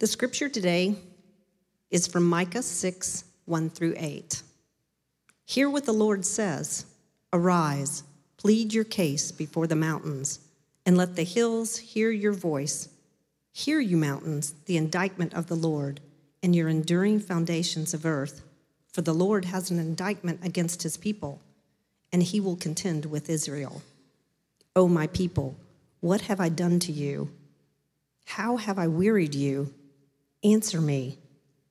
[0.00, 0.94] The scripture today
[1.90, 4.42] is from Micah 6 1 through 8.
[5.44, 6.86] Hear what the Lord says
[7.34, 8.02] Arise,
[8.38, 10.40] plead your case before the mountains,
[10.86, 12.88] and let the hills hear your voice.
[13.52, 16.00] Hear, you mountains, the indictment of the Lord,
[16.42, 18.40] and your enduring foundations of earth.
[18.94, 21.42] For the Lord has an indictment against his people,
[22.10, 23.82] and he will contend with Israel.
[24.74, 25.56] O my people,
[26.00, 27.28] what have I done to you?
[28.24, 29.74] How have I wearied you?
[30.42, 31.18] Answer me.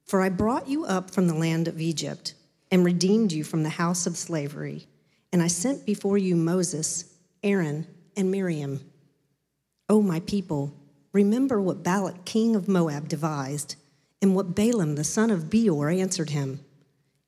[0.05, 2.33] For I brought you up from the land of Egypt
[2.71, 4.87] and redeemed you from the house of slavery.
[5.32, 8.82] And I sent before you Moses, Aaron, and Miriam.
[9.87, 10.73] O my people,
[11.14, 13.75] remember what Balak, king of Moab, devised,
[14.21, 16.59] and what Balaam, the son of Beor, answered him,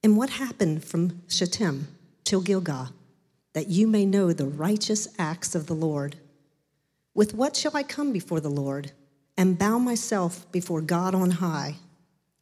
[0.04, 1.88] and what happened from Shittim
[2.24, 2.90] till Gilgal,
[3.54, 6.18] that you may know the righteous acts of the Lord.
[7.14, 8.92] With what shall I come before the Lord
[9.42, 11.74] and bow myself before God on high?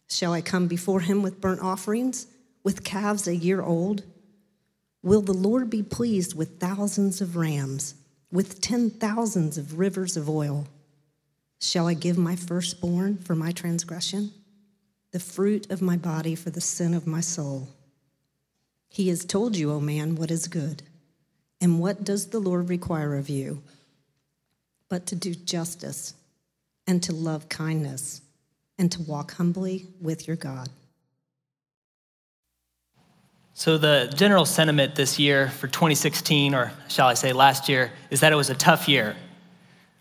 [0.10, 2.28] Shall I come before him with burnt offerings,
[2.62, 4.04] with calves a year old?
[5.02, 7.96] Will the Lord be pleased with thousands of rams,
[8.34, 10.68] with ten thousands of rivers of oil?
[11.62, 14.32] Shall I give my firstborn for my transgression,
[15.12, 17.70] the fruit of my body for the sin of my soul?
[18.90, 20.84] He has told you, O man, what is good.
[21.62, 23.64] And what does the Lord require of you?
[24.90, 26.14] But to do justice
[26.90, 28.20] and to love kindness
[28.80, 30.68] and to walk humbly with your God.
[33.54, 38.22] So, the general sentiment this year for 2016, or shall I say last year, is
[38.22, 39.16] that it was a tough year,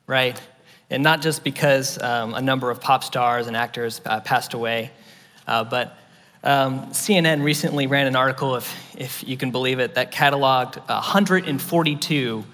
[0.06, 0.40] right?
[0.88, 4.90] And not just because um, a number of pop stars and actors uh, passed away,
[5.46, 5.98] uh, but
[6.42, 12.44] um, CNN recently ran an article, if, if you can believe it, that cataloged 142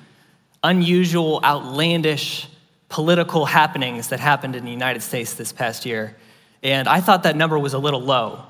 [0.64, 2.48] unusual, outlandish
[2.94, 6.14] political happenings that happened in the United States this past year.
[6.62, 8.44] And I thought that number was a little low.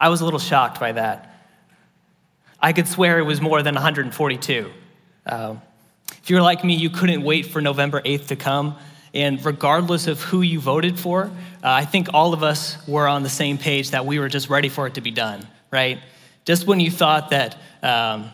[0.00, 1.44] I was a little shocked by that.
[2.58, 4.70] I could swear it was more than 142.
[5.26, 5.56] Uh,
[6.12, 8.78] if you're like me, you couldn't wait for November 8th to come.
[9.12, 11.30] And regardless of who you voted for, uh,
[11.62, 14.70] I think all of us were on the same page that we were just ready
[14.70, 15.98] for it to be done, right?
[16.46, 18.30] Just when you thought that, um,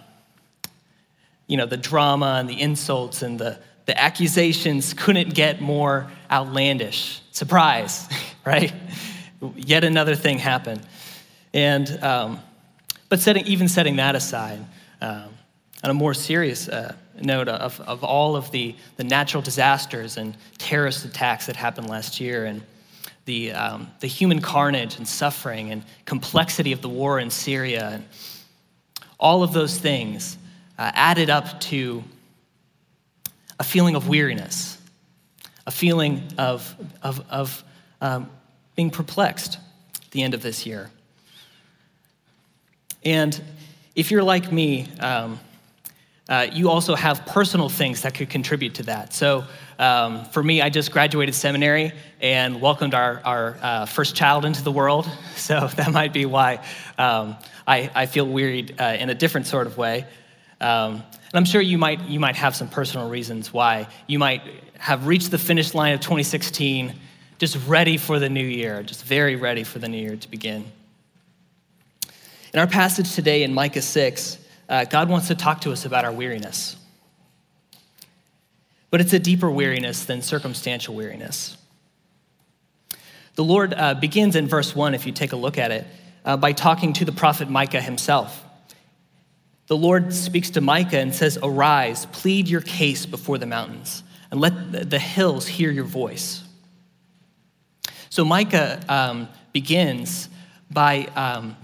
[1.49, 7.23] you know, the drama and the insults and the, the accusations couldn't get more outlandish.
[7.31, 8.09] Surprise,
[8.45, 8.73] right?
[9.55, 10.83] Yet another thing happened.
[11.55, 12.41] And, um,
[13.09, 14.65] but setting, even setting that aside,
[15.01, 15.29] um,
[15.85, 20.37] on a more serious uh, note of, of all of the, the natural disasters and
[20.59, 22.63] terrorist attacks that happened last year, and
[23.25, 28.05] the, um, the human carnage and suffering and complexity of the war in Syria, and
[29.19, 30.39] all of those things
[30.79, 32.03] uh, added up to
[33.59, 34.79] a feeling of weariness,
[35.67, 37.65] a feeling of, of, of
[38.01, 38.31] um,
[38.75, 39.59] being perplexed
[39.95, 40.91] at the end of this year.
[43.05, 43.41] And
[43.95, 45.39] if you're like me, um,
[46.29, 49.15] uh, you also have personal things that could contribute to that.
[49.15, 49.45] So,
[49.79, 54.63] um, for me, I just graduated seminary and welcomed our, our uh, first child into
[54.63, 55.09] the world.
[55.37, 56.65] So, that might be why
[56.99, 60.07] um, I, I, feel wearied uh, in a different sort of way.
[60.61, 64.43] Um, and I'm sure you might, you might have some personal reasons why you might
[64.79, 66.95] have reached the finish line of 2016
[67.39, 70.65] just ready for the new year, just very ready for the new year to begin.
[72.55, 76.05] In our passage today in Micah 6, uh, God wants to talk to us about
[76.07, 76.77] our weariness.
[78.91, 81.59] But it's a deeper weariness than circumstantial weariness.
[83.35, 85.87] The Lord uh, begins in verse 1, if you take a look at it,
[86.25, 88.43] uh, by talking to the prophet Micah himself.
[89.67, 94.41] The Lord speaks to Micah and says, Arise, plead your case before the mountains, and
[94.41, 96.45] let the hills hear your voice.
[98.11, 100.29] So Micah um, begins
[100.71, 101.57] by, um,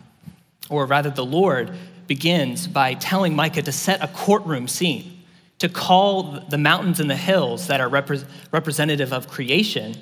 [0.69, 1.73] or rather, the Lord
[2.09, 5.23] begins by telling Micah to set a courtroom scene,
[5.61, 9.95] to call the mountains and the hills that are repre- representative of creation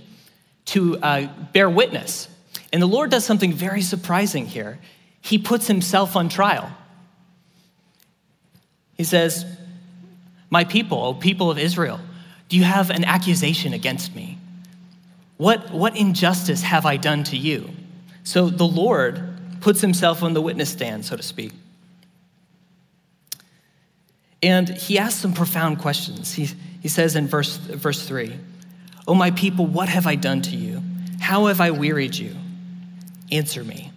[0.67, 2.28] to uh, bear witness.
[2.72, 4.79] And the Lord does something very surprising here.
[5.20, 6.75] He puts himself on trial.
[9.00, 9.47] He says,
[10.50, 11.99] My people, O people of Israel,
[12.50, 14.37] do you have an accusation against me?
[15.38, 17.70] What, what injustice have I done to you?
[18.25, 19.23] So the Lord
[19.62, 21.55] puts himself on the witness stand, so to speak.
[24.43, 26.35] And he asks some profound questions.
[26.35, 26.50] He,
[26.82, 28.37] he says in verse, verse 3
[29.08, 30.82] Oh, my people, what have I done to you?
[31.20, 32.37] How have I wearied you?
[33.32, 33.93] Answer me.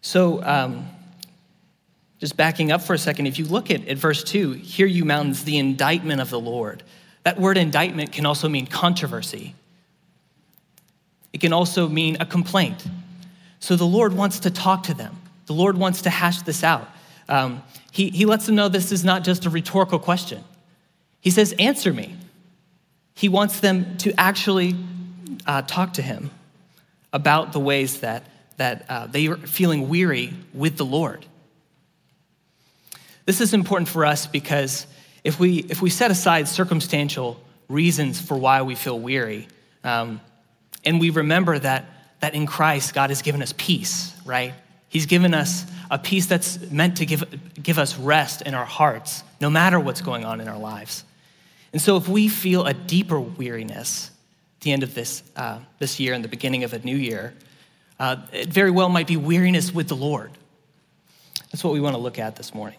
[0.00, 0.90] So, um,
[2.18, 5.04] just backing up for a second, if you look at, at verse 2, hear you
[5.04, 6.82] mountains, the indictment of the Lord.
[7.24, 9.54] That word indictment can also mean controversy.
[11.32, 12.86] It can also mean a complaint.
[13.60, 15.16] So the Lord wants to talk to them.
[15.46, 16.88] The Lord wants to hash this out.
[17.28, 20.42] Um, he, he lets them know this is not just a rhetorical question.
[21.20, 22.14] He says, Answer me.
[23.14, 24.74] He wants them to actually
[25.46, 26.30] uh, talk to him
[27.12, 28.24] about the ways that,
[28.58, 31.24] that uh, they are feeling weary with the Lord.
[33.26, 34.86] This is important for us because
[35.24, 39.48] if we, if we set aside circumstantial reasons for why we feel weary,
[39.82, 40.20] um,
[40.84, 41.84] and we remember that,
[42.20, 44.54] that in Christ, God has given us peace, right?
[44.88, 47.24] He's given us a peace that's meant to give,
[47.60, 51.04] give us rest in our hearts, no matter what's going on in our lives.
[51.72, 54.10] And so, if we feel a deeper weariness
[54.58, 57.34] at the end of this, uh, this year and the beginning of a new year,
[57.98, 60.30] uh, it very well might be weariness with the Lord.
[61.50, 62.78] That's what we want to look at this morning.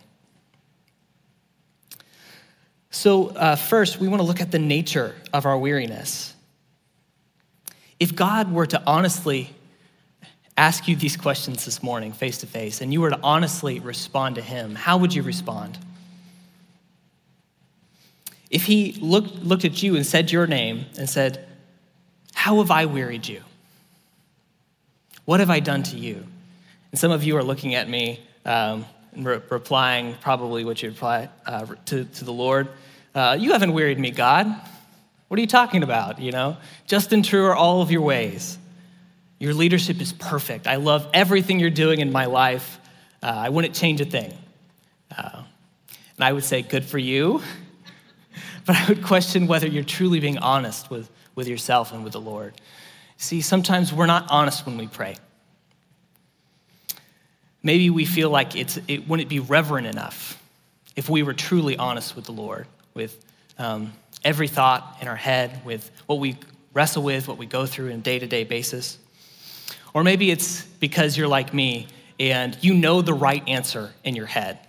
[2.89, 6.33] So, uh, first, we want to look at the nature of our weariness.
[7.99, 9.53] If God were to honestly
[10.55, 14.35] ask you these questions this morning, face to face, and you were to honestly respond
[14.35, 15.77] to Him, how would you respond?
[18.49, 21.45] If He looked, looked at you and said your name and said,
[22.33, 23.41] How have I wearied you?
[25.25, 26.25] What have I done to you?
[26.91, 28.85] And some of you are looking at me um,
[29.23, 32.67] re- replying probably what you reply uh, to, to the Lord.
[33.13, 34.47] Uh, you haven't wearied me, God.
[35.27, 36.19] What are you talking about?
[36.19, 38.57] You know, just and true are all of your ways.
[39.39, 40.67] Your leadership is perfect.
[40.67, 42.79] I love everything you're doing in my life.
[43.21, 44.33] Uh, I wouldn't change a thing.
[45.15, 45.43] Uh,
[46.17, 47.41] and I would say, good for you.
[48.65, 52.21] but I would question whether you're truly being honest with, with yourself and with the
[52.21, 52.53] Lord.
[53.17, 55.17] See, sometimes we're not honest when we pray.
[57.67, 60.41] Maybe we feel like it's, it wouldn't be reverent enough
[60.95, 63.21] if we were truly honest with the Lord, with
[63.57, 63.91] um,
[64.23, 66.37] every thought in our head, with what we
[66.73, 68.97] wrestle with, what we go through on a day to day basis.
[69.93, 71.87] Or maybe it's because you're like me
[72.17, 74.59] and you know the right answer in your head.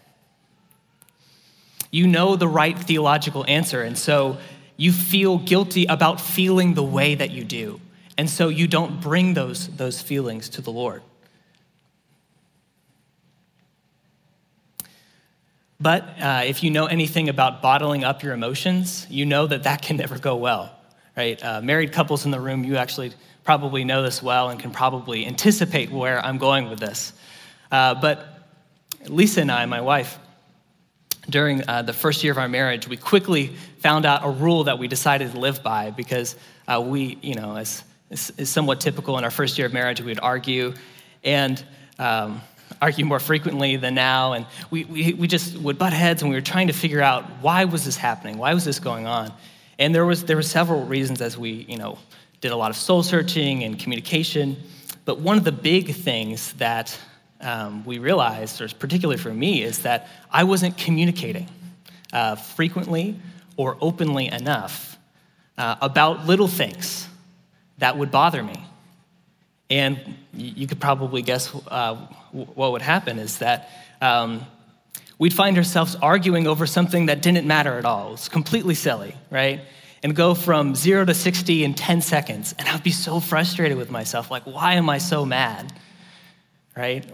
[1.92, 4.38] You know the right theological answer, and so
[4.76, 7.80] you feel guilty about feeling the way that you do.
[8.16, 11.02] And so you don't bring those, those feelings to the Lord.
[15.80, 19.80] But uh, if you know anything about bottling up your emotions, you know that that
[19.80, 20.74] can never go well,
[21.16, 21.42] right?
[21.42, 23.12] Uh, married couples in the room, you actually
[23.44, 27.12] probably know this well and can probably anticipate where I'm going with this.
[27.70, 28.26] Uh, but
[29.06, 30.18] Lisa and I, my wife,
[31.30, 34.78] during uh, the first year of our marriage, we quickly found out a rule that
[34.78, 36.34] we decided to live by because
[36.66, 40.18] uh, we, you know, as is somewhat typical in our first year of marriage, we'd
[40.18, 40.74] argue
[41.22, 41.62] and
[41.98, 42.40] um,
[42.80, 44.32] argue more frequently than now.
[44.32, 47.24] And we, we, we just would butt heads and we were trying to figure out
[47.40, 48.38] why was this happening?
[48.38, 49.32] Why was this going on?
[49.78, 51.98] And there was there were several reasons as we, you know,
[52.40, 54.56] did a lot of soul searching and communication.
[55.04, 56.98] But one of the big things that
[57.40, 61.48] um, we realized, or particularly for me, is that I wasn't communicating
[62.12, 63.18] uh, frequently
[63.56, 64.98] or openly enough
[65.56, 67.08] uh, about little things
[67.78, 68.64] that would bother me.
[69.70, 71.96] And you could probably guess uh,
[72.32, 73.68] what would happen is that
[74.00, 74.46] um,
[75.18, 78.08] we'd find ourselves arguing over something that didn't matter at all.
[78.08, 79.60] It was completely silly, right?
[80.02, 82.54] And go from zero to 60 in 10 seconds.
[82.58, 85.72] And I'd be so frustrated with myself like, why am I so mad?
[86.76, 87.04] Right?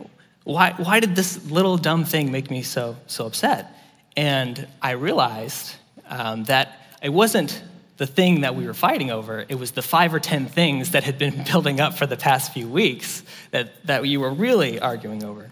[0.44, 3.75] Why, why did this little dumb thing make me so, so upset?
[4.16, 5.75] And I realized
[6.08, 7.62] um, that it wasn't
[7.96, 9.44] the thing that we were fighting over.
[9.48, 12.52] It was the five or 10 things that had been building up for the past
[12.52, 15.50] few weeks that, that you were really arguing over.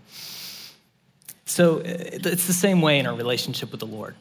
[1.44, 4.14] So uh, it's the same way in our relationship with the Lord.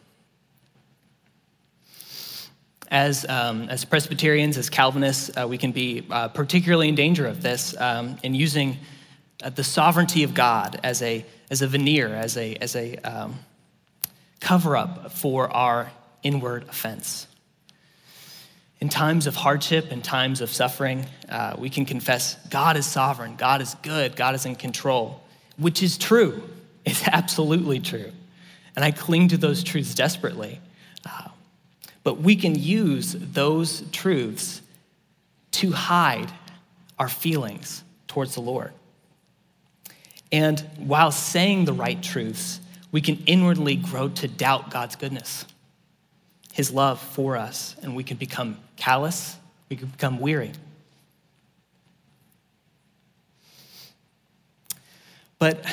[2.89, 7.41] As, um, as Presbyterians, as Calvinists, uh, we can be uh, particularly in danger of
[7.41, 8.77] this um, in using
[9.41, 13.39] uh, the sovereignty of God as a, as a veneer, as a, as a um,
[14.41, 15.89] cover up for our
[16.21, 17.27] inward offense.
[18.81, 23.35] In times of hardship and times of suffering, uh, we can confess God is sovereign,
[23.35, 25.21] God is good, God is in control,
[25.57, 26.43] which is true.
[26.83, 28.11] It's absolutely true.
[28.75, 30.59] And I cling to those truths desperately.
[31.05, 31.27] Uh,
[32.03, 34.63] but we can use those truths
[35.51, 36.31] to hide
[36.97, 38.73] our feelings towards the Lord.
[40.31, 42.59] And while saying the right truths,
[42.91, 45.45] we can inwardly grow to doubt God's goodness
[46.53, 49.38] his love for us, and we can become callous,
[49.70, 50.51] we can become weary.
[55.39, 55.65] But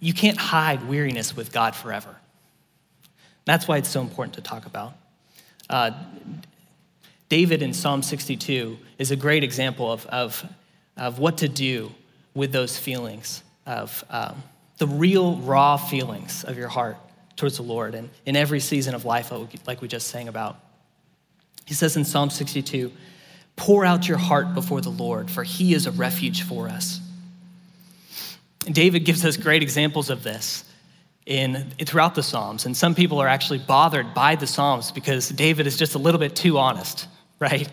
[0.00, 2.16] you can't hide weariness with God forever.
[3.44, 4.94] That's why it's so important to talk about.
[5.70, 5.92] Uh,
[7.28, 10.44] David in Psalm 62 is a great example of, of,
[10.96, 11.92] of what to do
[12.34, 14.42] with those feelings, of um,
[14.78, 16.96] the real raw feelings of your heart
[17.42, 19.32] towards the Lord and in every season of life,
[19.66, 20.60] like we just sang about.
[21.64, 22.92] He says in Psalm 62
[23.56, 27.00] Pour out your heart before the Lord, for he is a refuge for us.
[28.64, 30.64] And David gives us great examples of this
[31.26, 32.64] in, throughout the Psalms.
[32.64, 36.20] And some people are actually bothered by the Psalms because David is just a little
[36.20, 37.08] bit too honest
[37.40, 37.68] right?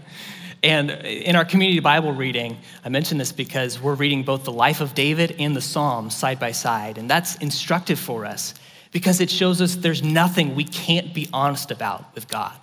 [0.64, 4.82] And in our community Bible reading, I mention this because we're reading both the life
[4.82, 6.98] of David and the Psalms side by side.
[6.98, 8.56] And that's instructive for us
[8.92, 12.54] because it shows us there's nothing we can't be honest about with God.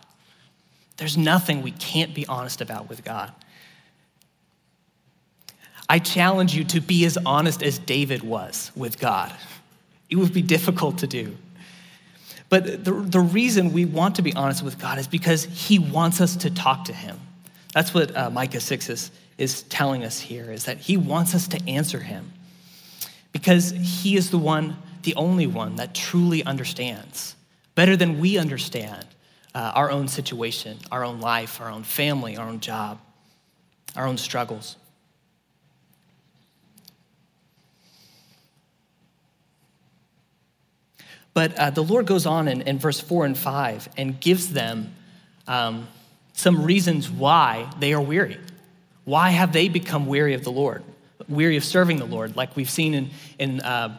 [0.96, 3.32] There's nothing we can't be honest about with God.
[5.88, 9.32] I challenge you to be as honest as David was with God.
[10.10, 11.36] It would be difficult to do.
[12.48, 16.20] But the, the reason we want to be honest with God is because He wants
[16.20, 17.20] us to talk to Him.
[17.72, 21.48] That's what uh, Micah 6 is, is telling us here, is that He wants us
[21.48, 22.32] to answer Him.
[23.32, 27.36] Because He is the one, the only one that truly understands,
[27.76, 29.06] better than we understand
[29.54, 32.98] uh, our own situation, our own life, our own family, our own job,
[33.94, 34.74] our own struggles.
[41.34, 44.92] But uh, the Lord goes on in, in, verse 4 and 5 and gives them
[45.46, 45.86] um,
[46.32, 48.38] some reasons why they are weary.
[49.04, 50.82] Why have they become weary of the Lord,
[51.28, 53.98] weary of serving the Lord, like we've seen in, in, uh,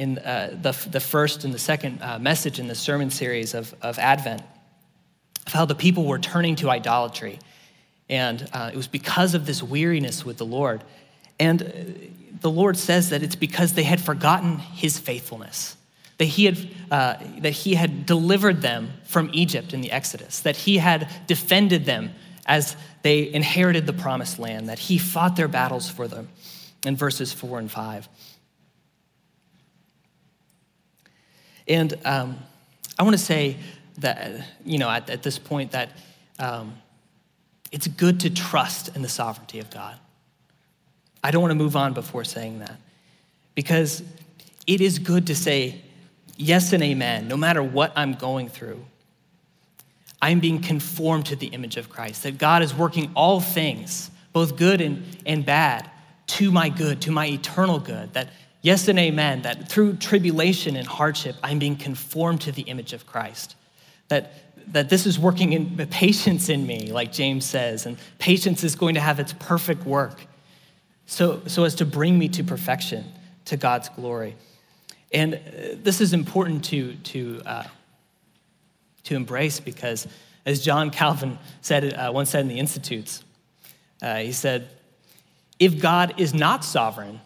[0.00, 3.74] in uh, the, the first and the second uh, message in the sermon series of,
[3.82, 4.42] of Advent,
[5.46, 7.38] of how the people were turning to idolatry.
[8.08, 10.82] And uh, it was because of this weariness with the Lord.
[11.38, 11.66] And uh,
[12.40, 15.76] the Lord says that it's because they had forgotten his faithfulness
[16.16, 16.58] that he had,
[16.90, 21.86] uh, that he had delivered them from Egypt in the Exodus, that he had defended
[21.86, 22.10] them
[22.44, 26.28] as they inherited the promised land, that he fought their battles for them
[26.84, 28.06] in verses four and five.
[31.70, 32.36] And um,
[32.98, 33.56] I want to say
[33.98, 35.90] that, you know, at, at this point, that
[36.40, 36.74] um,
[37.70, 39.96] it's good to trust in the sovereignty of God.
[41.22, 42.76] I don't want to move on before saying that
[43.54, 44.02] because
[44.66, 45.80] it is good to say,
[46.36, 48.84] yes and amen, no matter what I'm going through.
[50.20, 54.56] I'm being conformed to the image of Christ, that God is working all things, both
[54.56, 55.88] good and, and bad,
[56.28, 58.12] to my good, to my eternal good.
[58.14, 58.28] That
[58.62, 63.06] yes and amen, that through tribulation and hardship, I'm being conformed to the image of
[63.06, 63.56] Christ.
[64.08, 64.32] That,
[64.72, 68.94] that this is working in patience in me, like James says, and patience is going
[68.94, 70.26] to have its perfect work
[71.10, 73.04] so, so as to bring me to perfection,
[73.46, 74.36] to God's glory.
[75.12, 75.38] And uh,
[75.82, 77.64] this is important to, to, uh,
[79.04, 80.06] to embrace because,
[80.46, 83.24] as John Calvin said, uh, once said in the Institutes,
[84.00, 84.68] uh, he said,
[85.58, 87.20] if God is not sovereign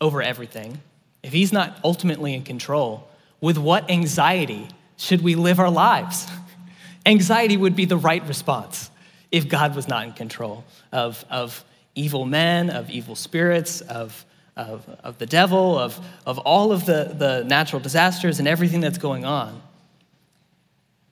[0.00, 0.80] over everything,
[1.22, 3.08] if he's not ultimately in control,
[3.40, 6.26] with what anxiety should we live our lives?
[7.06, 8.90] anxiety would be the right response
[9.30, 11.64] if God was not in control of, of
[11.94, 14.24] evil men, of evil spirits, of
[14.56, 18.98] of, of the devil, of, of all of the, the natural disasters and everything that's
[18.98, 19.62] going on,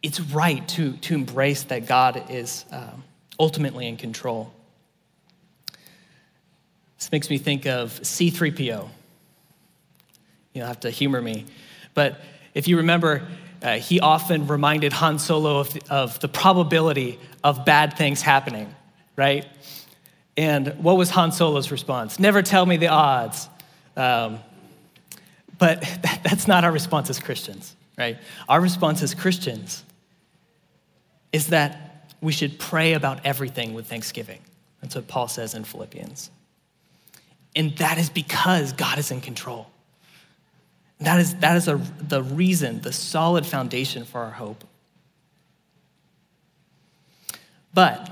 [0.02, 3.02] it's right to, to embrace that God is um,
[3.40, 4.52] ultimately in control.
[6.98, 8.88] This makes me think of C3PO.
[10.52, 11.46] You'll have to humor me.
[11.94, 12.20] But
[12.54, 13.26] if you remember,
[13.62, 18.74] uh, he often reminded Han Solo of the, of the probability of bad things happening,
[19.16, 19.46] right?
[20.36, 22.18] And what was Han Solo's response?
[22.18, 23.48] Never tell me the odds.
[23.96, 24.40] Um,
[25.58, 28.18] but that, that's not our response as Christians, right?
[28.48, 29.84] Our response as Christians
[31.32, 34.40] is that we should pray about everything with thanksgiving.
[34.80, 36.30] That's what Paul says in Philippians.
[37.56, 39.68] And that is because God is in control.
[41.00, 44.64] That is, that is a, the reason, the solid foundation for our hope.
[47.72, 48.10] But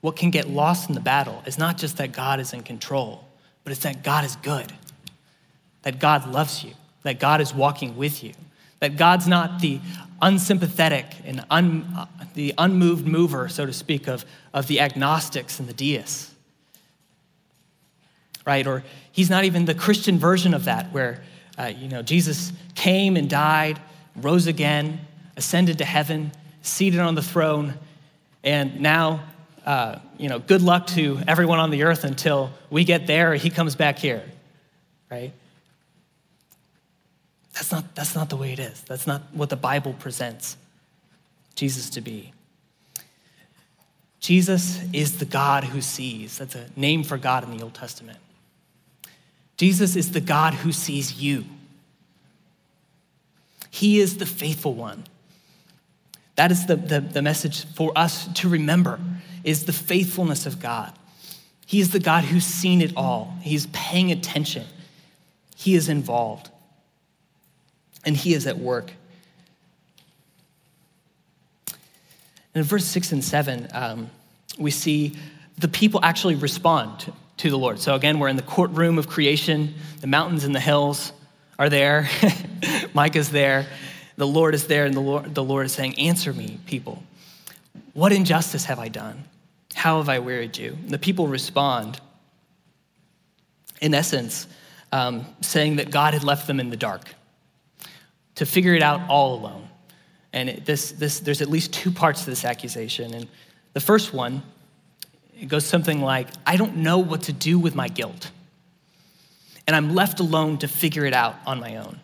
[0.00, 3.24] what can get lost in the battle is not just that God is in control,
[3.64, 4.72] but it's that God is good,
[5.82, 8.32] that God loves you, that God is walking with you,
[8.80, 9.80] that God's not the
[10.22, 14.24] unsympathetic and un, uh, the unmoved mover, so to speak, of,
[14.54, 16.32] of the agnostics and the deists.
[18.48, 18.66] Right?
[18.66, 21.22] Or he's not even the Christian version of that, where
[21.58, 23.78] uh, you know Jesus came and died,
[24.16, 25.00] rose again,
[25.36, 27.74] ascended to heaven, seated on the throne,
[28.42, 29.20] and now
[29.68, 33.50] uh, you know, good luck to everyone on the earth until we get there he
[33.50, 34.22] comes back here,
[35.10, 35.30] right?
[37.52, 38.80] That's not, that's not the way it is.
[38.82, 40.56] That's not what the Bible presents
[41.54, 42.32] Jesus to be.
[44.20, 46.38] Jesus is the God who sees.
[46.38, 48.18] That's a name for God in the Old Testament.
[49.58, 51.44] Jesus is the God who sees you.
[53.70, 55.04] He is the faithful one.
[56.36, 59.00] That is the, the, the, message for us to remember
[59.42, 60.92] is the faithfulness of God.
[61.66, 63.36] He is the God who's seen it all.
[63.42, 64.64] He's paying attention.
[65.56, 66.50] He is involved.
[68.04, 68.92] And he is at work.
[72.54, 74.10] And in verse six and seven, um,
[74.56, 75.16] we see
[75.58, 77.80] the people actually respond to the Lord.
[77.80, 79.74] So again, we're in the courtroom of creation.
[80.00, 81.12] The mountains and the hills
[81.58, 82.08] are there.
[82.94, 83.66] Micah's there.
[84.16, 87.02] The Lord is there, and the Lord, the Lord is saying, Answer me, people.
[87.92, 89.24] What injustice have I done?
[89.74, 90.76] How have I wearied you?
[90.82, 92.00] And the people respond,
[93.80, 94.48] in essence,
[94.90, 97.14] um, saying that God had left them in the dark
[98.36, 99.68] to figure it out all alone.
[100.32, 103.14] And it, this, this, there's at least two parts to this accusation.
[103.14, 103.28] And
[103.72, 104.42] the first one,
[105.40, 108.30] it goes something like, I don't know what to do with my guilt.
[109.66, 112.00] And I'm left alone to figure it out on my own.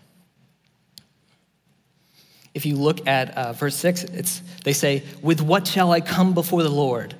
[2.52, 6.34] If you look at uh, verse 6, it's, they say, With what shall I come
[6.34, 7.14] before the Lord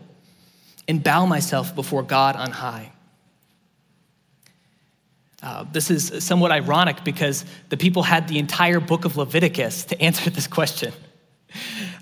[0.87, 2.92] and bow myself before God on high?
[5.42, 10.00] Uh, this is somewhat ironic because the people had the entire book of Leviticus to
[10.00, 10.92] answer this question.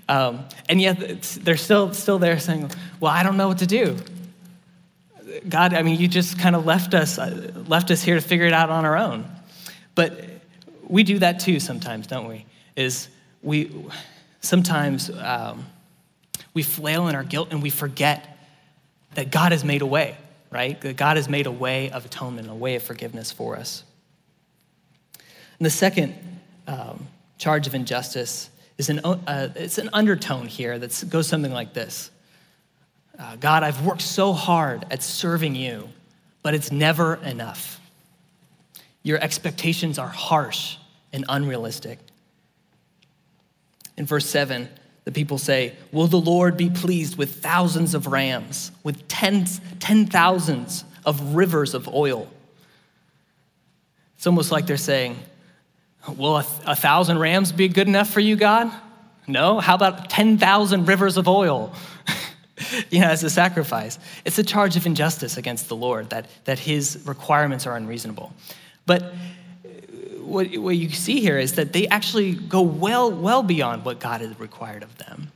[0.09, 3.97] Um, and yet they're still, still there saying, Well, I don't know what to do.
[5.47, 8.45] God, I mean, you just kind of left us, uh, left us here to figure
[8.45, 9.25] it out on our own.
[9.95, 10.25] But
[10.87, 12.45] we do that too sometimes, don't we?
[12.75, 13.07] Is
[13.41, 13.71] we
[14.41, 15.65] sometimes um,
[16.53, 18.37] we flail in our guilt and we forget
[19.15, 20.17] that God has made a way
[20.53, 20.79] right?
[20.81, 23.83] That God has made a way of atonement, a way of forgiveness for us.
[25.57, 26.13] And the second
[26.67, 27.07] um,
[27.39, 32.11] charge of injustice is an, uh, it's an undertone here that goes something like this
[33.17, 35.89] uh, God, I've worked so hard at serving you,
[36.41, 37.79] but it's never enough.
[39.03, 40.77] Your expectations are harsh
[41.11, 41.99] and unrealistic.
[43.97, 44.67] In verse 7,
[45.03, 50.07] the people say, Will the Lord be pleased with thousands of rams, with tens, ten
[50.07, 52.27] thousands of rivers of oil?
[54.15, 55.19] It's almost like they're saying,
[56.07, 58.71] Will a, a thousand rams be good enough for you, God?
[59.27, 59.59] No?
[59.59, 61.73] How about 10,000 rivers of oil?
[62.89, 63.99] you know, as a sacrifice.
[64.25, 68.33] It's a charge of injustice against the Lord that, that his requirements are unreasonable.
[68.85, 69.67] But uh,
[70.21, 74.21] what, what you see here is that they actually go well, well beyond what God
[74.21, 75.31] has required of them.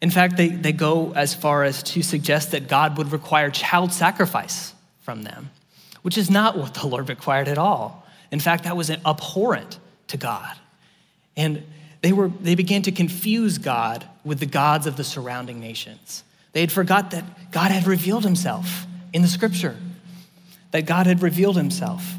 [0.00, 3.92] In fact, they, they go as far as to suggest that God would require child
[3.92, 5.50] sacrifice from them,
[6.02, 8.06] which is not what the Lord required at all.
[8.30, 9.78] In fact, that was an abhorrent
[10.08, 10.56] to God.
[11.36, 11.62] And
[12.02, 16.24] they, were, they began to confuse God with the gods of the surrounding nations.
[16.52, 19.76] They had forgot that God had revealed himself in the scripture,
[20.70, 22.14] that God had revealed himself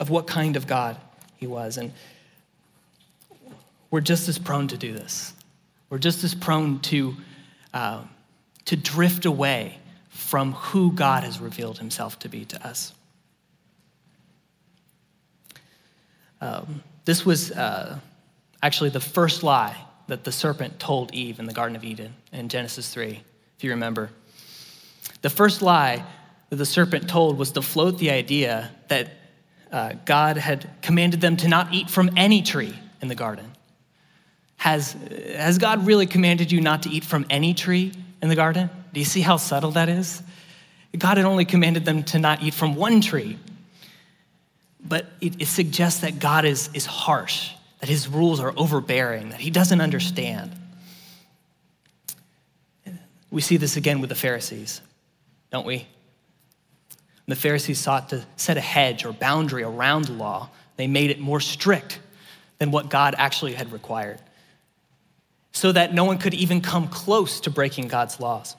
[0.00, 0.96] of what kind of God
[1.36, 1.76] he was.
[1.76, 1.92] And
[3.90, 5.32] we're just as prone to do this.
[5.88, 7.16] We're just as prone to,
[7.72, 8.02] uh,
[8.64, 12.92] to drift away from who God has revealed himself to be to us.
[16.44, 17.98] Um, this was uh,
[18.62, 19.74] actually the first lie
[20.08, 23.22] that the serpent told Eve in the Garden of Eden in Genesis 3,
[23.56, 24.10] if you remember.
[25.22, 26.04] The first lie
[26.50, 29.08] that the serpent told was to float the idea that
[29.72, 33.50] uh, God had commanded them to not eat from any tree in the garden.
[34.56, 34.94] Has,
[35.34, 38.68] has God really commanded you not to eat from any tree in the garden?
[38.92, 40.22] Do you see how subtle that is?
[40.96, 43.38] God had only commanded them to not eat from one tree.
[44.84, 49.40] But it, it suggests that God is, is harsh, that his rules are overbearing, that
[49.40, 50.52] he doesn't understand.
[53.30, 54.80] We see this again with the Pharisees,
[55.50, 55.86] don't we?
[57.26, 60.50] the Pharisees sought to set a hedge or boundary around the law.
[60.76, 62.00] They made it more strict
[62.58, 64.20] than what God actually had required,
[65.52, 68.56] so that no one could even come close to breaking God's laws.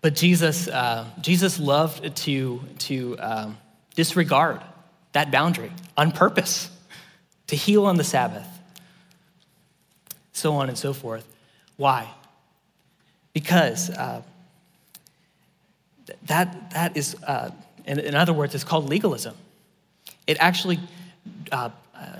[0.00, 3.58] But Jesus, uh, Jesus loved to, to um,
[3.94, 4.60] disregard
[5.12, 6.70] that boundary on purpose,
[7.46, 8.46] to heal on the Sabbath,
[10.32, 11.26] so on and so forth.
[11.76, 12.08] Why?
[13.32, 14.22] Because uh,
[16.26, 17.50] that, that is, uh,
[17.86, 19.34] in, in, other words, it's called legalism.
[20.26, 20.80] It actually,
[21.52, 22.18] uh, uh,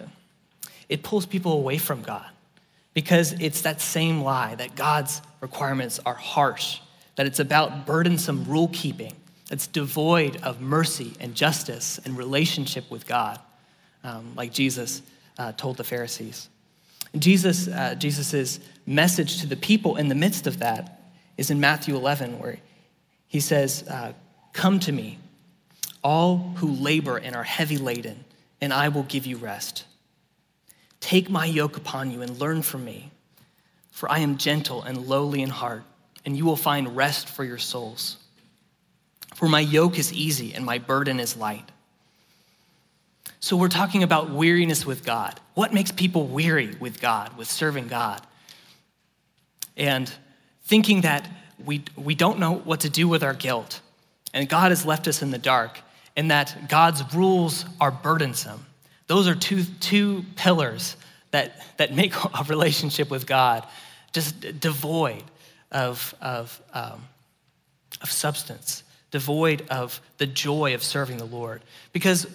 [0.88, 2.26] it pulls people away from God
[2.92, 6.80] because it's that same lie that God's requirements are harsh,
[7.16, 9.12] that it's about burdensome rule keeping,
[9.54, 13.38] that's devoid of mercy and justice and relationship with God,
[14.02, 15.00] um, like Jesus
[15.38, 16.48] uh, told the Pharisees.
[17.16, 21.02] Jesus, uh, Jesus' message to the people in the midst of that
[21.36, 22.58] is in Matthew 11, where
[23.28, 24.12] he says, uh,
[24.52, 25.20] Come to me,
[26.02, 28.24] all who labor and are heavy laden,
[28.60, 29.84] and I will give you rest.
[30.98, 33.12] Take my yoke upon you and learn from me,
[33.92, 35.84] for I am gentle and lowly in heart,
[36.24, 38.16] and you will find rest for your souls.
[39.34, 41.70] For my yoke is easy and my burden is light.
[43.40, 45.38] So, we're talking about weariness with God.
[45.52, 48.22] What makes people weary with God, with serving God?
[49.76, 50.10] And
[50.62, 51.28] thinking that
[51.62, 53.80] we, we don't know what to do with our guilt,
[54.32, 55.80] and God has left us in the dark,
[56.16, 58.64] and that God's rules are burdensome.
[59.08, 60.96] Those are two, two pillars
[61.32, 63.66] that, that make a relationship with God
[64.12, 65.24] just devoid
[65.70, 67.04] of, of, um,
[68.00, 68.83] of substance,
[69.14, 71.62] devoid of the joy of serving the Lord.
[71.92, 72.26] Because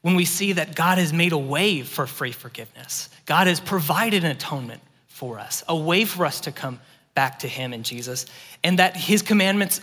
[0.00, 4.24] when we see that God has made a way for free forgiveness, God has provided
[4.24, 6.80] an atonement for us, a way for us to come
[7.14, 8.26] back to Him in Jesus,
[8.64, 9.80] and that His commandments,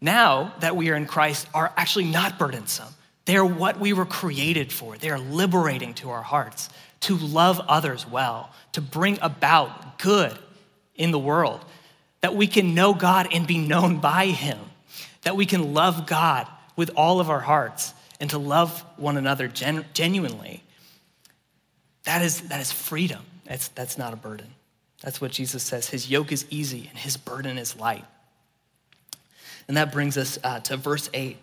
[0.00, 2.94] now that we are in Christ, are actually not burdensome.
[3.26, 4.96] They're what we were created for.
[4.96, 6.70] They are liberating to our hearts
[7.00, 10.38] to love others well, to bring about good
[10.94, 11.62] in the world,
[12.22, 14.58] that we can know God and be known by Him,
[15.22, 19.48] that we can love God with all of our hearts and to love one another
[19.48, 20.62] gen- genuinely.
[22.04, 23.22] That is, that is freedom.
[23.44, 24.54] That's, that's not a burden.
[25.02, 25.88] That's what Jesus says.
[25.88, 28.04] His yoke is easy and his burden is light.
[29.68, 31.36] And that brings us uh, to verse 8.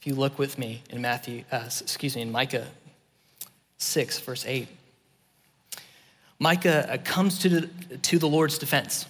[0.00, 2.66] If you look with me in Matthew, uh, excuse me, in Micah
[3.78, 4.68] 6, verse 8.
[6.38, 9.06] Micah uh, comes to the, to the Lord's defense.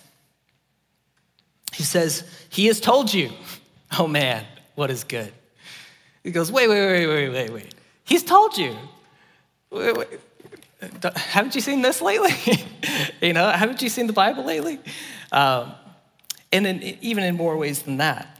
[1.72, 3.30] He says, He has told you,
[3.98, 5.32] oh man, what is good.
[6.22, 7.74] He goes, Wait, wait, wait, wait, wait, wait.
[8.04, 8.76] He's told you.
[9.70, 10.08] Wait, wait.
[11.16, 12.30] Haven't you seen this lately?
[13.22, 14.78] you know, haven't you seen the Bible lately?
[15.32, 15.72] Um,
[16.52, 18.38] and in, even in more ways than that.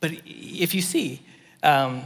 [0.00, 1.22] But if you see,
[1.62, 2.02] um,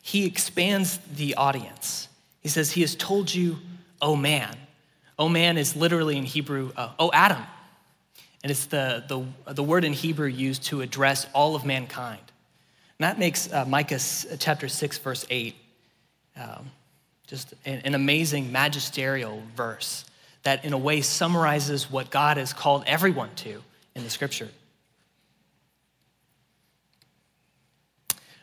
[0.00, 2.08] he expands the audience.
[2.40, 3.58] He says, He has told you,
[4.00, 4.56] oh man.
[5.18, 7.42] Oh man is literally in Hebrew, uh, oh Adam.
[8.42, 12.20] And it's the, the, the word in Hebrew used to address all of mankind.
[12.98, 15.54] And that makes uh, Micah uh, chapter 6, verse 8,
[16.36, 16.70] um,
[17.26, 20.04] just an, an amazing magisterial verse
[20.42, 23.62] that, in a way, summarizes what God has called everyone to
[23.94, 24.48] in the scripture.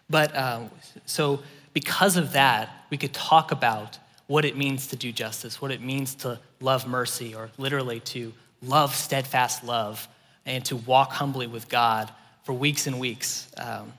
[0.09, 0.71] But um,
[1.05, 1.41] so,
[1.73, 5.81] because of that, we could talk about what it means to do justice, what it
[5.81, 10.07] means to love mercy, or literally to love steadfast love,
[10.45, 12.11] and to walk humbly with God
[12.43, 13.93] for weeks and weeks, um,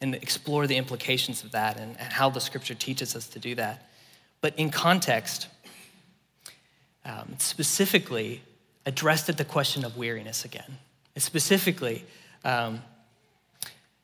[0.00, 3.54] and explore the implications of that and, and, how the scripture teaches us to do
[3.54, 3.88] that.
[4.40, 5.48] But in context,
[7.04, 8.42] um, specifically
[8.86, 10.78] addressed at the question of weariness again.
[11.16, 12.04] Specifically,
[12.44, 12.82] um,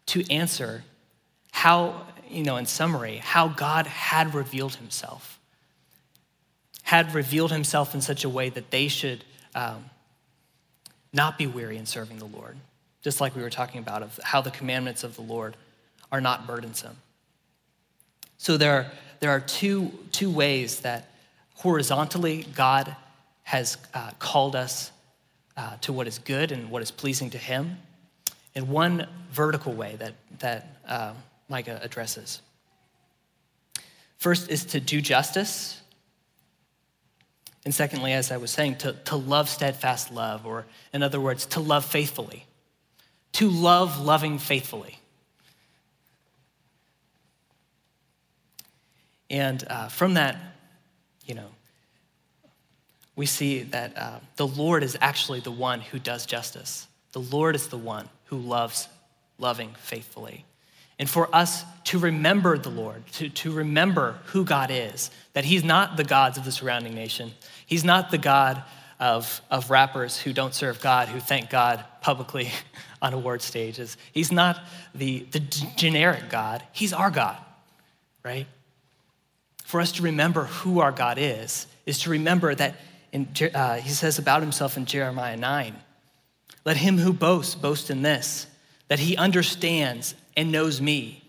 [0.06, 0.84] to answer
[1.52, 5.40] how, you know, in summary, how God had revealed himself
[6.90, 9.24] had revealed himself in such a way that they should
[9.54, 9.84] um,
[11.12, 12.56] not be weary in serving the Lord,
[13.02, 15.56] just like we were talking about, of how the commandments of the Lord
[16.12, 16.96] are not burdensome.
[18.38, 18.86] So there are,
[19.20, 21.10] there are two, two ways that
[21.56, 22.94] horizontally God
[23.42, 24.92] has uh, called us
[25.56, 27.78] uh, to what is good and what is pleasing to Him,
[28.54, 31.12] and one vertical way that, that uh,
[31.48, 32.40] Micah addresses.
[34.16, 35.80] First is to do justice
[37.64, 41.46] and secondly, as I was saying, to, to love steadfast love, or in other words,
[41.46, 42.46] to love faithfully.
[43.34, 44.98] To love loving faithfully.
[49.28, 50.36] And uh, from that,
[51.26, 51.48] you know,
[53.14, 56.86] we see that uh, the Lord is actually the one who does justice.
[57.12, 58.88] The Lord is the one who loves
[59.38, 60.44] loving faithfully
[61.00, 65.64] and for us to remember the Lord, to, to remember who God is, that He's
[65.64, 67.32] not the gods of the surrounding nation.
[67.66, 68.62] He's not the God
[69.00, 72.50] of, of rappers who don't serve God, who thank God publicly
[73.02, 73.96] on award stages.
[74.12, 74.62] He's not
[74.94, 77.38] the, the generic God, He's our God,
[78.22, 78.46] right?
[79.64, 82.76] For us to remember who our God is, is to remember that
[83.10, 85.74] in, uh, He says about Himself in Jeremiah 9
[86.64, 88.46] let him who boasts boast in this,
[88.88, 91.22] that he understands and knows me,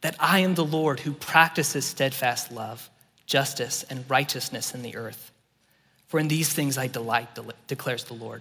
[0.00, 2.88] that I am the Lord who practices steadfast love,
[3.26, 5.32] justice, and righteousness in the earth.
[6.06, 7.28] For in these things I delight,
[7.66, 8.40] declares the Lord.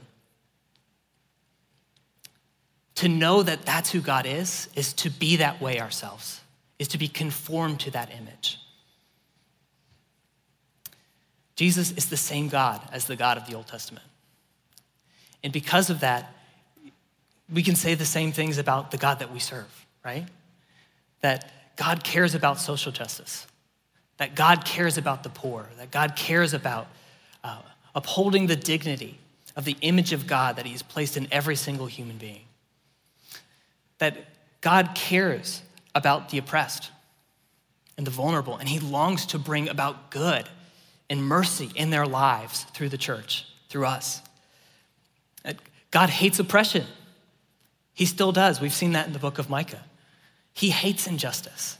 [2.95, 6.39] To know that that's who God is, is to be that way ourselves,
[6.79, 8.59] is to be conformed to that image.
[11.57, 14.05] Jesus is the same God as the God of the Old Testament.
[15.43, 16.33] And because of that,
[17.51, 20.25] we can say the same things about the God that we serve, right?
[21.21, 23.47] That God cares about social justice,
[24.17, 26.87] that God cares about the poor, that God cares about
[27.43, 27.61] uh,
[27.95, 29.17] upholding the dignity
[29.55, 32.41] of the image of God that He has placed in every single human being.
[33.99, 34.17] That
[34.61, 35.61] God cares
[35.95, 36.91] about the oppressed
[37.97, 40.49] and the vulnerable, and He longs to bring about good
[41.09, 44.21] and mercy in their lives through the church, through us.
[45.93, 46.85] God hates oppression.
[47.93, 48.59] He still does.
[48.59, 49.83] We've seen that in the book of Micah.
[50.53, 51.77] He hates injustice.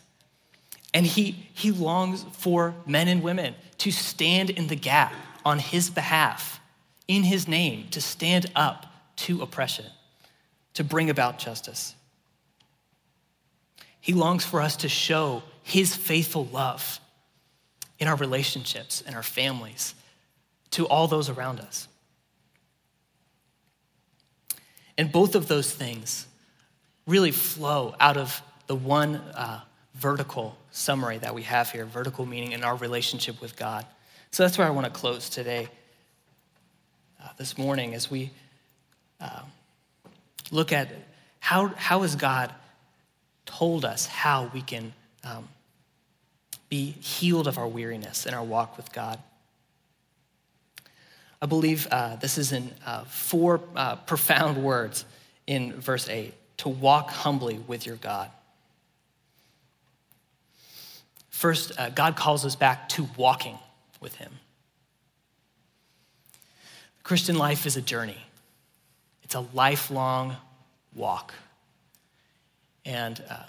[0.94, 5.90] And he, he longs for men and women to stand in the gap on his
[5.90, 6.60] behalf,
[7.08, 9.86] in his name, to stand up to oppression,
[10.76, 11.96] to bring about justice.
[14.00, 17.00] He longs for us to show his faithful love
[18.00, 19.96] in our relationships and our families
[20.72, 21.88] to all those around us.
[24.98, 26.28] And both of those things
[27.08, 29.62] really flow out of the one uh,
[29.96, 33.86] vertical summary that we have here vertical meaning in our relationship with God.
[34.32, 35.68] So that's where I want to close today,
[37.24, 38.32] uh, this morning, as we
[39.22, 39.42] uh,
[40.52, 40.90] look at
[41.40, 42.54] how, how has God
[43.46, 45.48] told us how we can um,
[46.70, 49.20] be healed of our weariness in our walk with God.
[51.42, 55.06] I believe uh, this is in uh, four uh, profound words
[55.46, 58.32] in verse 8 to walk humbly with your God.
[61.44, 63.60] First, uh, God calls us back to walking
[64.00, 64.32] with Him.
[67.00, 68.16] The Christian life is a journey,
[69.24, 70.38] it's a lifelong
[70.96, 71.34] walk.
[72.86, 73.44] And uh,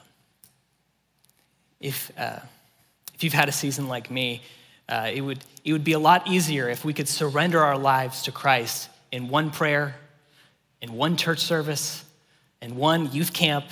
[1.78, 2.40] if, uh,
[3.14, 4.42] if you've had a season like me,
[4.88, 8.22] uh, it, would, it would be a lot easier if we could surrender our lives
[8.22, 9.94] to Christ in one prayer,
[10.82, 12.04] in one church service,
[12.60, 13.66] in one youth camp,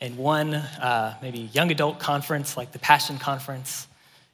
[0.00, 3.86] in one uh, maybe young adult conference like the Passion Conference.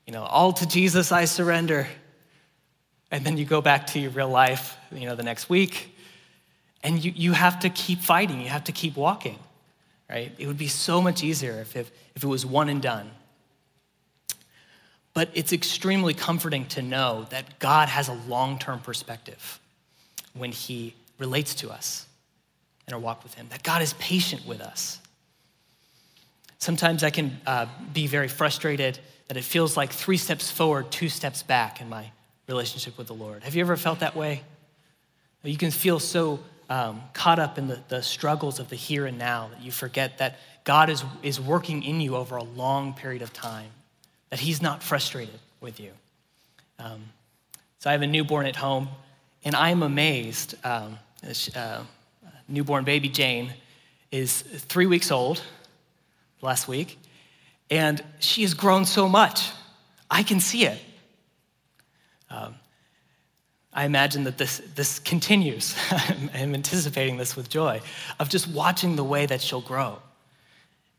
[0.07, 1.89] You know, all to Jesus I surrender.
[3.11, 5.97] And then you go back to your real life, you know, the next week,
[6.83, 9.39] and you, you have to keep fighting, you have to keep walking,
[10.11, 10.33] right?
[10.39, 13.11] It would be so much easier if, if, if it was one and done.
[15.15, 19.61] But it's extremely comforting to know that God has a long term perspective
[20.35, 22.07] when He relates to us
[22.87, 25.01] in our walk with Him, that God is patient with us.
[26.59, 31.09] Sometimes I can uh, be very frustrated that it feels like three steps forward, two
[31.09, 32.11] steps back in my
[32.49, 33.43] relationship with the Lord.
[33.43, 34.43] Have you ever felt that way?
[35.43, 39.19] You can feel so um, caught up in the, the struggles of the here and
[39.19, 43.23] now that you forget that God is, is working in you over a long period
[43.23, 43.71] of time
[44.31, 45.93] that he's not frustrated with you.
[46.79, 47.05] Um,
[47.79, 48.89] so I have a newborn at home,
[49.45, 50.57] and I'm amazed.
[50.65, 50.99] Um,
[51.55, 51.83] uh,
[52.49, 53.53] newborn baby Jane
[54.11, 55.43] is three weeks old
[56.47, 56.99] last week,
[57.71, 59.51] and she has grown so much.
[60.11, 60.81] I can see it.
[62.31, 62.55] Um,
[63.73, 65.77] I imagine that this, this continues.
[66.35, 67.83] I'm anticipating this with joy
[68.19, 69.99] of just watching the way that she'll grow.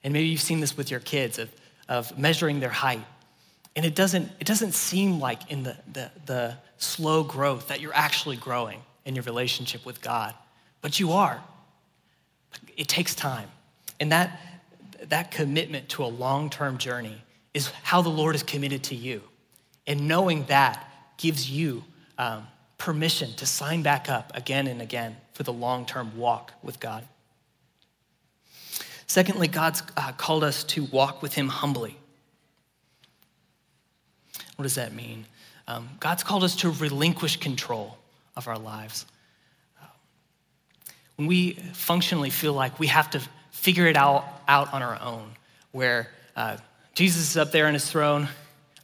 [0.04, 1.50] And maybe you've seen this with your kids of,
[1.90, 3.04] of measuring their height
[3.78, 7.94] and it doesn't, it doesn't seem like in the, the, the slow growth that you're
[7.94, 10.34] actually growing in your relationship with God,
[10.82, 11.40] but you are.
[12.76, 13.48] It takes time.
[14.00, 14.42] And that,
[15.06, 17.22] that commitment to a long term journey
[17.54, 19.22] is how the Lord is committed to you.
[19.86, 20.86] And knowing that
[21.18, 21.84] gives you
[22.18, 26.80] um, permission to sign back up again and again for the long term walk with
[26.80, 27.04] God.
[29.08, 31.98] Secondly, God's uh, called us to walk with Him humbly.
[34.58, 35.26] What does that mean?
[35.68, 37.98] Um, God's called us to relinquish control
[38.36, 39.06] of our lives.
[41.16, 43.22] When we functionally feel like we have to
[43.58, 45.32] figure it out, out on our own,
[45.72, 46.58] where uh,
[46.94, 48.28] Jesus is up there on his throne,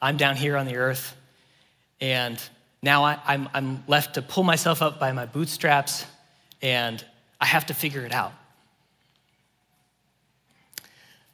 [0.02, 1.16] I'm down here on the earth,
[2.02, 2.42] and
[2.82, 6.06] now I, I'm, I'm left to pull myself up by my bootstraps,
[6.62, 7.04] and
[7.40, 8.34] I have to figure it out.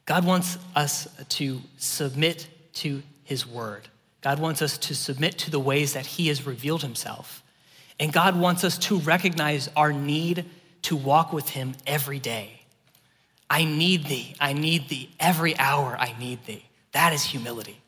[0.05, 3.87] God wants us to submit to his word.
[4.21, 7.43] God wants us to submit to the ways that He has revealed Himself.
[7.99, 10.45] And God wants us to recognize our need
[10.83, 12.58] to walk with Him every day.
[13.49, 14.35] I need Thee.
[14.39, 15.09] I need Thee.
[15.19, 16.65] Every hour I need Thee.
[16.91, 17.81] That is humility.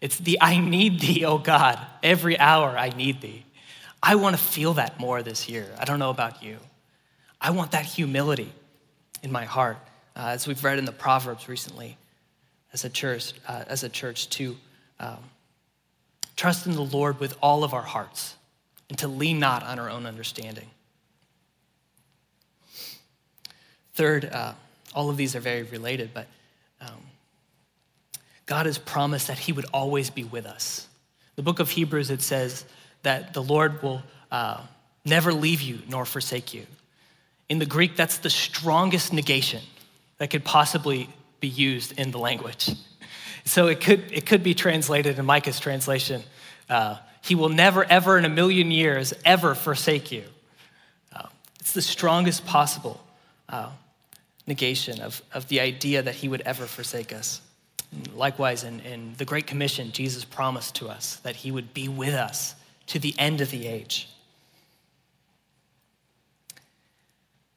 [0.00, 1.78] It's the I need Thee, oh God.
[2.02, 3.44] Every hour I need Thee.
[4.02, 5.66] I want to feel that more this year.
[5.78, 6.58] I don't know about you.
[7.40, 8.52] I want that humility
[9.22, 9.78] in my heart,
[10.16, 11.96] uh, as we've read in the Proverbs recently,
[12.72, 14.56] as a church, uh, as a church to
[14.98, 15.18] um,
[16.36, 18.36] trust in the Lord with all of our hearts,
[18.88, 20.68] and to lean not on our own understanding.
[23.94, 24.54] Third, uh,
[24.94, 26.26] all of these are very related, but
[26.80, 27.02] um,
[28.46, 30.86] God has promised that He would always be with us.
[31.36, 32.64] The book of Hebrews, it says
[33.02, 34.60] that the Lord will uh,
[35.04, 36.66] never leave you nor forsake you.
[37.48, 39.62] In the Greek, that's the strongest negation
[40.18, 41.08] that could possibly
[41.40, 42.70] be used in the language.
[43.44, 46.22] So it could, it could be translated in Micah's translation
[46.70, 50.24] uh, He will never, ever in a million years, ever forsake you.
[51.14, 51.26] Uh,
[51.60, 53.04] it's the strongest possible
[53.48, 53.70] uh,
[54.46, 57.40] negation of, of the idea that He would ever forsake us.
[58.14, 62.14] Likewise, in, in the Great Commission, Jesus promised to us that he would be with
[62.14, 62.54] us
[62.86, 64.08] to the end of the age.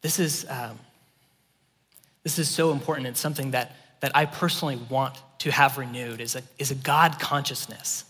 [0.02, 0.78] This is, um,
[2.24, 3.08] this is so important.
[3.08, 7.18] It's something that, that I personally want to have renewed is a, is a God
[7.20, 8.04] consciousness,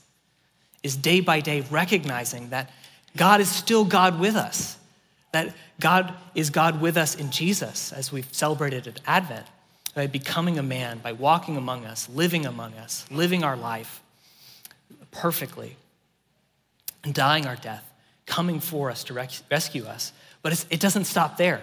[0.83, 2.71] is day by day recognizing that
[3.15, 4.77] God is still God with us,
[5.35, 9.45] that God is God with us in Jesus, as we've celebrated at Advent
[9.93, 14.01] by becoming a man, by walking among us, living among us, living our life
[15.11, 15.75] perfectly,
[17.03, 17.89] and dying our death,
[18.25, 20.11] coming for us to rescue us.
[20.41, 21.61] But it doesn't stop there,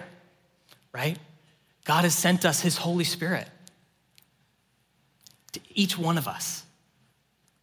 [0.93, 1.17] right?
[1.85, 3.47] God has sent us his Holy Spirit
[5.51, 6.63] to each one of us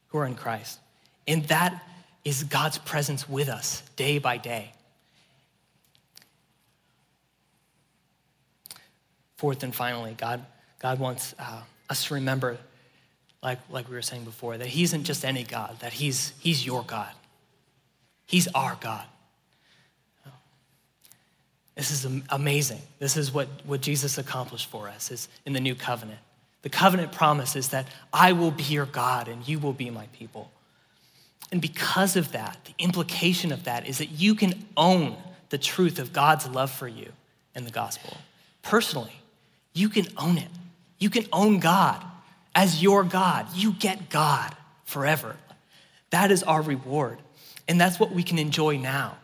[0.09, 0.79] who are in Christ.
[1.27, 1.83] And that
[2.25, 4.73] is God's presence with us day by day.
[9.41, 10.45] Fourth and finally, God
[10.81, 12.59] God wants uh, us to remember,
[13.43, 16.67] like, like we were saying before, that He isn't just any God, that He's, he's
[16.67, 17.13] your God.
[18.27, 19.05] He's our God.
[21.77, 22.83] This is amazing.
[22.99, 26.19] This is what, what Jesus accomplished for us is in the new covenant.
[26.63, 30.07] The covenant promise is that I will be your God and you will be my
[30.13, 30.51] people.
[31.51, 35.17] And because of that, the implication of that is that you can own
[35.49, 37.13] the truth of God's love for you
[37.55, 38.17] in the gospel.
[38.63, 39.20] Personally,
[39.81, 40.49] you can own it.
[40.99, 42.05] You can own God
[42.55, 43.47] as your God.
[43.55, 45.37] You get God forever.
[46.11, 47.19] That is our reward.
[47.67, 49.17] And that's what we can enjoy now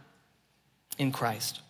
[0.99, 1.61] in Christ.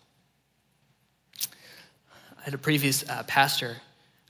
[2.39, 3.77] I had a previous uh, pastor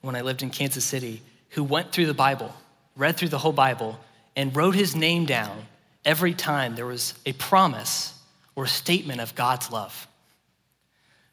[0.02, 2.54] when I lived in Kansas City who went through the Bible,
[2.96, 4.00] read through the whole Bible,
[4.36, 5.68] and wrote his name down
[6.04, 8.14] every time there was a promise
[8.56, 10.08] or statement of God's love.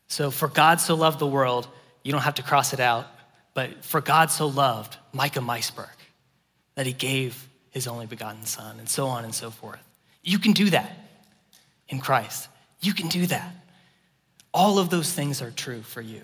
[0.08, 1.66] So, for God so loved the world,
[2.02, 3.06] you don't have to cross it out.
[3.54, 5.88] But for God so loved Micah Meisberg
[6.74, 9.82] that he gave his only begotten son, and so on and so forth.
[10.22, 10.96] You can do that
[11.88, 12.48] in Christ.
[12.80, 13.52] You can do that.
[14.52, 16.22] All of those things are true for you.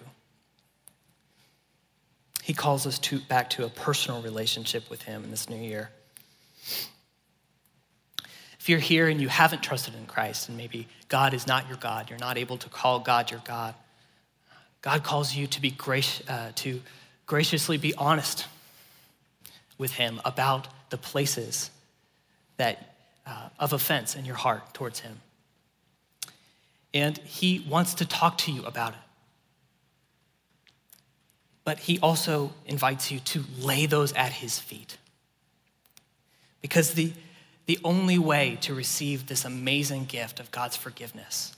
[2.42, 5.90] He calls us to, back to a personal relationship with him in this new year.
[8.58, 11.78] If you're here and you haven't trusted in Christ, and maybe God is not your
[11.78, 13.74] God, you're not able to call God your God,
[14.82, 16.80] God calls you to be gracious, uh, to
[17.30, 18.48] graciously be honest
[19.78, 21.70] with him about the places
[22.56, 25.20] that uh, of offense in your heart towards him.
[26.92, 28.98] And he wants to talk to you about it.
[31.62, 34.98] But he also invites you to lay those at his feet.
[36.60, 37.12] Because the,
[37.66, 41.54] the only way to receive this amazing gift of God's forgiveness,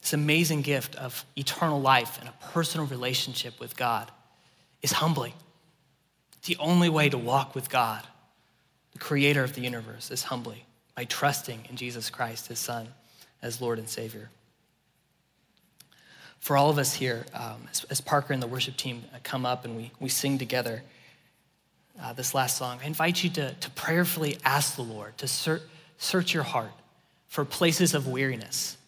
[0.00, 4.10] this amazing gift of eternal life and a personal relationship with God,
[4.82, 5.34] is humbly.
[6.44, 8.02] The only way to walk with God,
[8.92, 10.64] the creator of the universe, is humbly
[10.94, 12.88] by trusting in Jesus Christ, his son,
[13.42, 14.30] as Lord and Savior.
[16.38, 19.66] For all of us here, um, as, as, Parker and the worship team come up
[19.66, 20.82] and we, we sing together
[22.00, 25.60] uh, this last song, I invite you to, to prayerfully ask the Lord to ser-
[25.98, 26.72] search your heart
[27.26, 28.78] for places of weariness,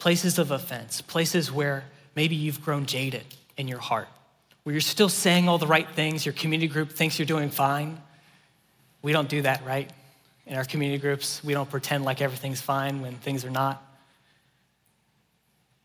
[0.00, 1.84] places of offense, places where
[2.16, 3.24] maybe you've grown jaded
[3.56, 4.08] in your heart
[4.62, 8.00] where you're still saying all the right things, your community group thinks you're doing fine.
[9.02, 9.90] We don't do that, right?
[10.46, 13.82] In our community groups, we don't pretend like everything's fine when things are not.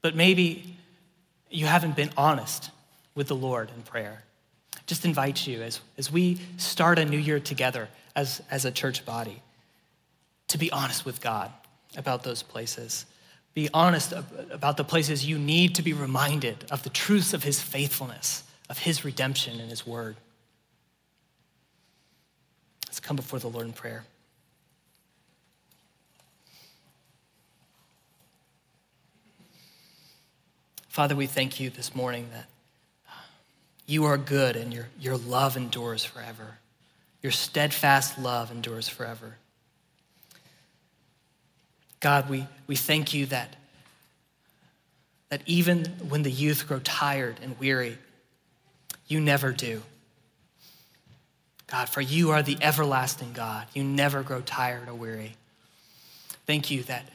[0.01, 0.75] But maybe
[1.49, 2.69] you haven't been honest
[3.15, 4.23] with the Lord in prayer.
[4.85, 9.05] Just invite you as, as we start a new year together as, as a church
[9.05, 9.41] body
[10.49, 11.51] to be honest with God
[11.97, 13.05] about those places.
[13.53, 14.13] Be honest
[14.51, 18.79] about the places you need to be reminded of the truths of His faithfulness of
[18.79, 20.17] his redemption and his word.
[22.85, 24.03] Let's come before the Lord in prayer.
[30.87, 32.47] Father, we thank you this morning that
[33.07, 33.11] uh,
[33.85, 36.57] you are good and your, your love endures forever.
[37.21, 39.35] Your steadfast love endures forever.
[41.99, 43.55] God, we, we thank you that,
[45.29, 47.97] that even when the youth grow tired and weary,
[49.07, 49.81] you never do.
[51.67, 53.67] God, for you are the everlasting God.
[53.73, 55.35] You never grow tired or weary.
[56.45, 57.09] Thank you that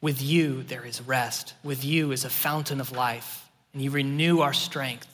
[0.00, 1.54] with you there is rest.
[1.62, 5.06] With you is a fountain of life, and you renew our strength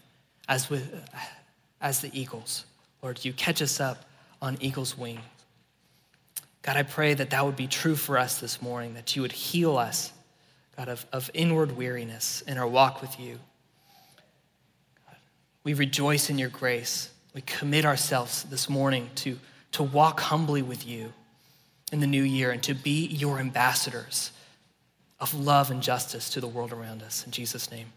[0.49, 1.05] as, with,
[1.81, 2.65] as the eagles.
[3.03, 4.05] Lord, you catch us up
[4.41, 5.21] on eagle's wings.
[6.63, 9.31] God, I pray that that would be true for us this morning, that you would
[9.31, 10.13] heal us,
[10.77, 13.39] God, of, of inward weariness in our walk with you.
[15.67, 17.11] We rejoice in your grace.
[17.35, 19.37] We commit ourselves this morning to,
[19.73, 21.13] to walk humbly with you
[21.91, 24.31] in the new year and to be your ambassadors
[25.19, 27.27] of love and justice to the world around us.
[27.27, 27.89] In Jesus' name.